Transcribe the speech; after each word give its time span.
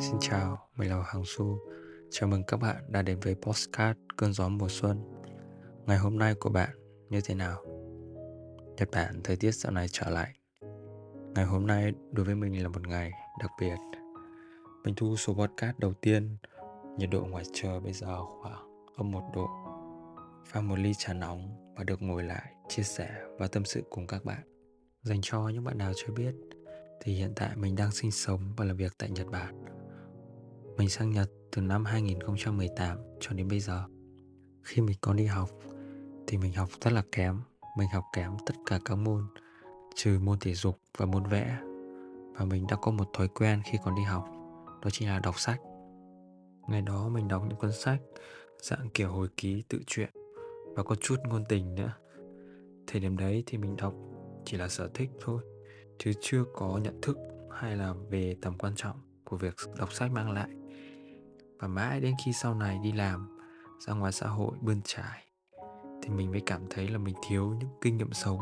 Xin 0.00 0.16
chào, 0.20 0.58
mình 0.76 0.90
là 0.90 0.96
Hoàng 0.96 1.24
Su. 1.24 1.58
Chào 2.10 2.28
mừng 2.28 2.42
các 2.46 2.56
bạn 2.56 2.76
đã 2.88 3.02
đến 3.02 3.20
với 3.20 3.34
Postcard 3.42 3.98
Cơn 4.16 4.32
gió 4.32 4.48
mùa 4.48 4.68
xuân. 4.68 5.04
Ngày 5.86 5.98
hôm 5.98 6.18
nay 6.18 6.34
của 6.34 6.50
bạn 6.50 6.70
như 7.10 7.20
thế 7.24 7.34
nào? 7.34 7.64
Nhật 8.76 8.88
Bản 8.92 9.20
thời 9.24 9.36
tiết 9.36 9.54
dạo 9.54 9.72
này 9.72 9.86
trở 9.92 10.10
lại. 10.10 10.34
Ngày 11.34 11.44
hôm 11.44 11.66
nay 11.66 11.92
đối 12.12 12.26
với 12.26 12.34
mình 12.34 12.62
là 12.62 12.68
một 12.68 12.86
ngày 12.86 13.12
đặc 13.40 13.50
biệt. 13.60 13.76
Mình 14.84 14.94
thu 14.94 15.16
số 15.16 15.34
podcast 15.34 15.78
đầu 15.78 15.92
tiên. 15.92 16.36
Nhiệt 16.98 17.10
độ 17.10 17.24
ngoài 17.24 17.44
trời 17.52 17.80
bây 17.80 17.92
giờ 17.92 18.24
khoảng 18.42 18.73
âm 18.96 19.10
một 19.10 19.22
độ. 19.34 19.46
Pha 20.46 20.60
một 20.60 20.78
ly 20.78 20.92
trà 20.98 21.12
nóng 21.12 21.74
và 21.76 21.84
được 21.84 22.02
ngồi 22.02 22.22
lại 22.22 22.54
chia 22.68 22.82
sẻ 22.82 23.10
và 23.38 23.46
tâm 23.46 23.64
sự 23.64 23.82
cùng 23.90 24.06
các 24.06 24.24
bạn. 24.24 24.42
Dành 25.02 25.20
cho 25.22 25.48
những 25.48 25.64
bạn 25.64 25.78
nào 25.78 25.92
chưa 25.96 26.12
biết 26.12 26.34
thì 27.00 27.14
hiện 27.14 27.32
tại 27.36 27.56
mình 27.56 27.76
đang 27.76 27.90
sinh 27.90 28.10
sống 28.10 28.40
và 28.56 28.64
làm 28.64 28.76
việc 28.76 28.92
tại 28.98 29.10
Nhật 29.10 29.26
Bản 29.26 29.64
mình 30.76 30.88
sang 30.88 31.10
Nhật 31.10 31.30
từ 31.52 31.62
năm 31.62 31.84
2018 31.84 32.98
cho 33.20 33.32
đến 33.32 33.48
bây 33.48 33.60
giờ. 33.60 33.84
Khi 34.62 34.82
mình 34.82 34.96
còn 35.00 35.16
đi 35.16 35.26
học 35.26 35.50
thì 36.26 36.38
mình 36.38 36.52
học 36.52 36.68
rất 36.80 36.92
là 36.92 37.02
kém. 37.12 37.40
Mình 37.78 37.88
học 37.92 38.04
kém 38.12 38.32
tất 38.46 38.54
cả 38.66 38.78
các 38.84 38.94
môn 38.94 39.26
trừ 39.94 40.18
môn 40.22 40.38
thể 40.38 40.54
dục 40.54 40.78
và 40.98 41.06
môn 41.06 41.24
vẽ. 41.24 41.58
Và 42.34 42.44
mình 42.44 42.66
đã 42.66 42.76
có 42.76 42.90
một 42.90 43.10
thói 43.12 43.28
quen 43.28 43.62
khi 43.64 43.78
còn 43.84 43.94
đi 43.94 44.02
học, 44.02 44.28
đó 44.82 44.90
chính 44.90 45.08
là 45.08 45.18
đọc 45.18 45.38
sách. 45.38 45.60
Ngày 46.68 46.82
đó 46.82 47.08
mình 47.08 47.28
đọc 47.28 47.42
những 47.48 47.58
cuốn 47.58 47.72
sách 47.72 48.00
dạng 48.62 48.90
kiểu 48.94 49.08
hồi 49.08 49.28
ký 49.36 49.64
tự 49.68 49.80
truyện 49.86 50.10
và 50.64 50.82
có 50.82 50.94
chút 50.94 51.16
ngôn 51.28 51.44
tình 51.48 51.74
nữa. 51.74 51.92
Thời 52.86 53.00
điểm 53.00 53.16
đấy 53.16 53.42
thì 53.46 53.58
mình 53.58 53.76
đọc 53.76 53.94
chỉ 54.44 54.56
là 54.56 54.68
sở 54.68 54.90
thích 54.94 55.10
thôi, 55.20 55.42
chứ 55.98 56.12
chưa 56.20 56.44
có 56.54 56.80
nhận 56.82 57.00
thức 57.02 57.16
hay 57.50 57.76
là 57.76 57.94
về 58.10 58.36
tầm 58.42 58.58
quan 58.58 58.72
trọng 58.76 58.96
của 59.24 59.36
việc 59.36 59.54
đọc 59.78 59.92
sách 59.92 60.10
mang 60.10 60.30
lại. 60.30 60.48
Và 61.58 61.68
mãi 61.68 62.00
đến 62.00 62.14
khi 62.24 62.32
sau 62.32 62.54
này 62.54 62.78
đi 62.82 62.92
làm 62.92 63.38
ra 63.78 63.94
ngoài 63.94 64.12
xã 64.12 64.28
hội 64.28 64.56
bươn 64.60 64.80
trải 64.84 65.24
thì 66.02 66.10
mình 66.10 66.30
mới 66.30 66.42
cảm 66.46 66.62
thấy 66.70 66.88
là 66.88 66.98
mình 66.98 67.14
thiếu 67.28 67.54
những 67.60 67.70
kinh 67.80 67.96
nghiệm 67.96 68.12
sống 68.12 68.38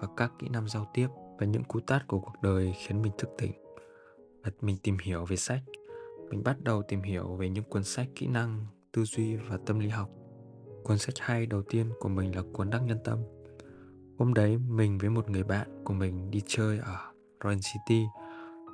và 0.00 0.08
các 0.16 0.32
kỹ 0.38 0.48
năng 0.48 0.68
giao 0.68 0.90
tiếp 0.94 1.08
và 1.38 1.46
những 1.46 1.64
cú 1.64 1.80
tát 1.80 2.06
của 2.06 2.20
cuộc 2.20 2.42
đời 2.42 2.74
khiến 2.76 3.02
mình 3.02 3.12
thức 3.18 3.30
tỉnh. 3.38 3.52
Và 4.44 4.50
mình 4.60 4.76
tìm 4.82 4.96
hiểu 5.02 5.24
về 5.24 5.36
sách. 5.36 5.60
Mình 6.30 6.42
bắt 6.44 6.56
đầu 6.60 6.82
tìm 6.82 7.02
hiểu 7.02 7.36
về 7.36 7.48
những 7.48 7.64
cuốn 7.64 7.84
sách 7.84 8.08
kỹ 8.14 8.26
năng 8.26 8.66
tư 8.96 9.04
duy 9.04 9.36
và 9.36 9.58
tâm 9.66 9.78
lý 9.78 9.88
học 9.88 10.10
cuốn 10.84 10.98
sách 10.98 11.14
hay 11.18 11.46
đầu 11.46 11.62
tiên 11.62 11.90
của 12.00 12.08
mình 12.08 12.36
là 12.36 12.42
cuốn 12.52 12.70
đắc 12.70 12.82
nhân 12.82 12.98
tâm 13.04 13.18
hôm 14.18 14.34
đấy 14.34 14.58
mình 14.58 14.98
với 14.98 15.10
một 15.10 15.30
người 15.30 15.42
bạn 15.44 15.84
của 15.84 15.94
mình 15.94 16.30
đi 16.30 16.42
chơi 16.46 16.78
ở 16.78 17.12
Royal 17.44 17.58
City 17.58 18.04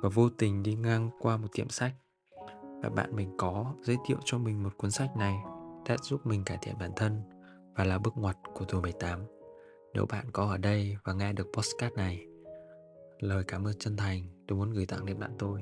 và 0.01 0.09
vô 0.09 0.29
tình 0.29 0.63
đi 0.63 0.75
ngang 0.75 1.09
qua 1.19 1.37
một 1.37 1.47
tiệm 1.53 1.69
sách 1.69 1.93
và 2.83 2.89
bạn 2.89 3.15
mình 3.15 3.37
có 3.37 3.73
giới 3.81 3.97
thiệu 4.05 4.17
cho 4.25 4.37
mình 4.37 4.63
một 4.63 4.77
cuốn 4.77 4.91
sách 4.91 5.17
này 5.17 5.35
đã 5.85 5.97
giúp 6.01 6.25
mình 6.25 6.43
cải 6.43 6.57
thiện 6.61 6.75
bản 6.79 6.91
thân 6.95 7.21
và 7.75 7.83
là 7.83 7.97
bước 7.97 8.17
ngoặt 8.17 8.37
của 8.53 8.65
tuổi 8.65 8.81
18. 8.81 9.19
Nếu 9.93 10.05
bạn 10.05 10.25
có 10.33 10.45
ở 10.45 10.57
đây 10.57 10.97
và 11.03 11.13
nghe 11.13 11.33
được 11.33 11.47
postcard 11.53 11.95
này, 11.95 12.27
lời 13.19 13.43
cảm 13.47 13.67
ơn 13.67 13.73
chân 13.79 13.97
thành 13.97 14.23
tôi 14.47 14.57
muốn 14.57 14.71
gửi 14.71 14.85
tặng 14.85 15.05
đến 15.05 15.19
bạn 15.19 15.31
tôi. 15.39 15.61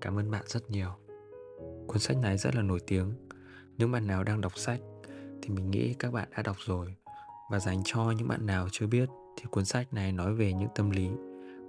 Cảm 0.00 0.18
ơn 0.18 0.30
bạn 0.30 0.44
rất 0.46 0.70
nhiều. 0.70 0.90
Cuốn 1.86 1.98
sách 1.98 2.16
này 2.16 2.38
rất 2.38 2.54
là 2.54 2.62
nổi 2.62 2.80
tiếng. 2.86 3.12
Những 3.78 3.92
bạn 3.92 4.06
nào 4.06 4.24
đang 4.24 4.40
đọc 4.40 4.58
sách 4.58 4.80
thì 5.42 5.48
mình 5.48 5.70
nghĩ 5.70 5.94
các 5.94 6.12
bạn 6.12 6.28
đã 6.36 6.42
đọc 6.42 6.56
rồi. 6.66 6.94
Và 7.50 7.58
dành 7.58 7.82
cho 7.84 8.10
những 8.10 8.28
bạn 8.28 8.46
nào 8.46 8.68
chưa 8.72 8.86
biết 8.86 9.08
thì 9.36 9.44
cuốn 9.50 9.64
sách 9.64 9.92
này 9.92 10.12
nói 10.12 10.34
về 10.34 10.52
những 10.52 10.68
tâm 10.74 10.90
lý 10.90 11.08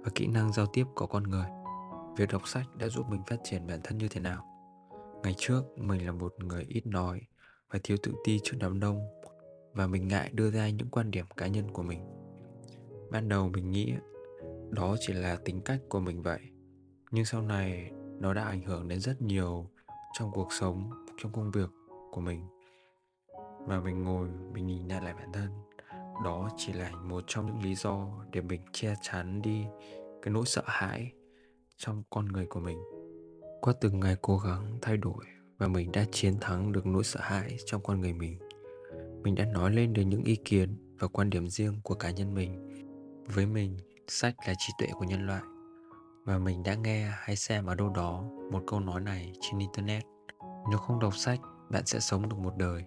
và 0.00 0.10
kỹ 0.14 0.26
năng 0.26 0.52
giao 0.52 0.66
tiếp 0.66 0.84
của 0.94 1.06
con 1.06 1.22
người. 1.22 1.46
Việc 2.16 2.28
đọc 2.32 2.48
sách 2.48 2.76
đã 2.76 2.88
giúp 2.88 3.06
mình 3.10 3.20
phát 3.26 3.36
triển 3.44 3.66
bản 3.66 3.80
thân 3.84 3.98
như 3.98 4.08
thế 4.08 4.20
nào? 4.20 4.46
Ngày 5.22 5.34
trước 5.38 5.62
mình 5.76 6.06
là 6.06 6.12
một 6.12 6.34
người 6.38 6.64
ít 6.68 6.86
nói 6.86 7.20
và 7.70 7.78
thiếu 7.84 7.96
tự 8.02 8.12
ti 8.24 8.40
trước 8.42 8.56
đám 8.60 8.80
đông 8.80 9.00
và 9.72 9.86
mình 9.86 10.08
ngại 10.08 10.30
đưa 10.32 10.50
ra 10.50 10.68
những 10.68 10.88
quan 10.90 11.10
điểm 11.10 11.26
cá 11.36 11.46
nhân 11.46 11.72
của 11.72 11.82
mình. 11.82 12.00
Ban 13.10 13.28
đầu 13.28 13.48
mình 13.48 13.70
nghĩ 13.70 13.94
đó 14.70 14.96
chỉ 15.00 15.12
là 15.12 15.36
tính 15.44 15.60
cách 15.60 15.80
của 15.88 16.00
mình 16.00 16.22
vậy, 16.22 16.40
nhưng 17.10 17.24
sau 17.24 17.42
này 17.42 17.90
nó 18.20 18.34
đã 18.34 18.44
ảnh 18.44 18.62
hưởng 18.62 18.88
đến 18.88 19.00
rất 19.00 19.22
nhiều 19.22 19.66
trong 20.18 20.30
cuộc 20.32 20.52
sống, 20.52 20.90
trong 21.22 21.32
công 21.32 21.50
việc 21.50 21.70
của 22.10 22.20
mình. 22.20 22.46
Và 23.66 23.80
mình 23.80 24.02
ngồi, 24.02 24.28
mình 24.52 24.66
nhìn 24.66 24.86
nhận 24.86 25.04
lại 25.04 25.14
bản 25.14 25.32
thân. 25.32 25.48
Đó 26.24 26.48
chỉ 26.56 26.72
là 26.72 26.90
một 26.90 27.24
trong 27.26 27.46
những 27.46 27.62
lý 27.62 27.74
do 27.74 28.08
để 28.32 28.40
mình 28.40 28.60
che 28.72 28.94
chắn 29.02 29.42
đi 29.42 29.64
cái 30.22 30.32
nỗi 30.32 30.46
sợ 30.46 30.62
hãi 30.66 31.12
trong 31.76 32.02
con 32.10 32.26
người 32.26 32.46
của 32.46 32.60
mình 32.60 32.78
qua 33.60 33.74
từng 33.80 34.00
ngày 34.00 34.16
cố 34.22 34.38
gắng 34.38 34.78
thay 34.82 34.96
đổi 34.96 35.24
và 35.58 35.68
mình 35.68 35.92
đã 35.92 36.04
chiến 36.12 36.34
thắng 36.40 36.72
được 36.72 36.86
nỗi 36.86 37.04
sợ 37.04 37.20
hãi 37.22 37.56
trong 37.66 37.82
con 37.82 38.00
người 38.00 38.12
mình 38.12 38.38
mình 39.22 39.34
đã 39.34 39.44
nói 39.44 39.70
lên 39.70 39.92
được 39.92 40.02
những 40.02 40.24
ý 40.24 40.36
kiến 40.36 40.96
và 40.98 41.08
quan 41.08 41.30
điểm 41.30 41.48
riêng 41.48 41.80
của 41.82 41.94
cá 41.94 42.10
nhân 42.10 42.34
mình 42.34 42.82
với 43.34 43.46
mình 43.46 43.78
sách 44.08 44.34
là 44.46 44.54
trí 44.58 44.72
tuệ 44.78 44.88
của 44.92 45.04
nhân 45.04 45.26
loại 45.26 45.42
và 46.24 46.38
mình 46.38 46.62
đã 46.62 46.74
nghe 46.74 47.10
hay 47.12 47.36
xem 47.36 47.66
ở 47.66 47.74
đâu 47.74 47.88
đó 47.88 48.24
một 48.52 48.62
câu 48.66 48.80
nói 48.80 49.00
này 49.00 49.32
trên 49.40 49.58
internet 49.58 50.02
nếu 50.70 50.78
không 50.78 51.00
đọc 51.00 51.16
sách 51.16 51.40
bạn 51.70 51.86
sẽ 51.86 52.00
sống 52.00 52.28
được 52.28 52.38
một 52.38 52.56
đời. 52.56 52.84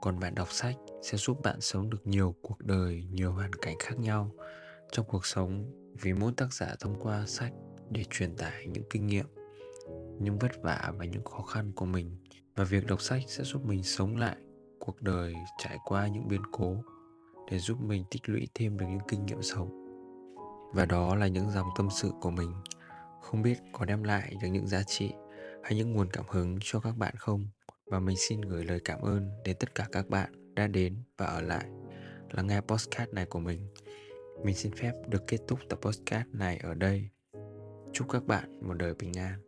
Còn 0.00 0.20
bạn 0.20 0.34
đọc 0.34 0.52
sách 0.52 0.76
sẽ 1.02 1.18
giúp 1.18 1.42
bạn 1.42 1.60
sống 1.60 1.90
được 1.90 2.06
nhiều 2.06 2.34
cuộc 2.42 2.60
đời, 2.60 3.04
nhiều 3.10 3.32
hoàn 3.32 3.52
cảnh 3.52 3.76
khác 3.78 3.98
nhau 3.98 4.30
trong 4.92 5.06
cuộc 5.08 5.26
sống 5.26 5.72
vì 6.00 6.12
mỗi 6.12 6.32
tác 6.36 6.52
giả 6.52 6.74
thông 6.80 7.00
qua 7.00 7.26
sách 7.26 7.52
để 7.90 8.04
truyền 8.10 8.36
tải 8.36 8.66
những 8.66 8.84
kinh 8.90 9.06
nghiệm, 9.06 9.26
những 10.20 10.38
vất 10.38 10.62
vả 10.62 10.92
và 10.96 11.04
những 11.04 11.24
khó 11.24 11.42
khăn 11.42 11.72
của 11.72 11.86
mình. 11.86 12.16
Và 12.56 12.64
việc 12.64 12.86
đọc 12.86 13.00
sách 13.00 13.22
sẽ 13.26 13.44
giúp 13.44 13.64
mình 13.64 13.82
sống 13.82 14.16
lại 14.16 14.36
cuộc 14.78 15.02
đời, 15.02 15.34
trải 15.58 15.78
qua 15.84 16.06
những 16.06 16.28
biến 16.28 16.42
cố 16.52 16.76
để 17.50 17.58
giúp 17.58 17.80
mình 17.80 18.04
tích 18.10 18.28
lũy 18.28 18.48
thêm 18.54 18.78
được 18.78 18.86
những 18.88 19.06
kinh 19.08 19.26
nghiệm 19.26 19.42
sống. 19.42 19.82
Và 20.74 20.86
đó 20.86 21.14
là 21.14 21.26
những 21.26 21.50
dòng 21.50 21.68
tâm 21.76 21.88
sự 21.90 22.10
của 22.20 22.30
mình. 22.30 22.52
Không 23.22 23.42
biết 23.42 23.58
có 23.72 23.84
đem 23.84 24.02
lại 24.02 24.34
được 24.42 24.48
những 24.48 24.66
giá 24.66 24.82
trị 24.82 25.12
hay 25.62 25.74
những 25.74 25.92
nguồn 25.92 26.08
cảm 26.12 26.24
hứng 26.28 26.58
cho 26.60 26.80
các 26.80 26.96
bạn 26.96 27.14
không? 27.16 27.48
Và 27.86 28.00
mình 28.00 28.16
xin 28.16 28.40
gửi 28.40 28.64
lời 28.64 28.80
cảm 28.84 29.00
ơn 29.00 29.30
đến 29.44 29.56
tất 29.60 29.74
cả 29.74 29.86
các 29.92 30.08
bạn 30.08 30.54
đã 30.54 30.66
đến 30.66 30.96
và 31.18 31.26
ở 31.26 31.40
lại 31.40 31.64
lắng 32.30 32.46
nghe 32.46 32.60
postcard 32.60 33.12
này 33.12 33.26
của 33.26 33.40
mình. 33.40 33.68
Mình 34.44 34.54
xin 34.54 34.72
phép 34.72 34.92
được 35.08 35.26
kết 35.26 35.38
thúc 35.48 35.58
tập 35.68 35.78
postcard 35.82 36.28
này 36.32 36.58
ở 36.62 36.74
đây. 36.74 37.08
Chúc 37.92 38.08
các 38.08 38.24
bạn 38.24 38.68
một 38.68 38.74
đời 38.74 38.94
bình 38.94 39.12
an. 39.12 39.45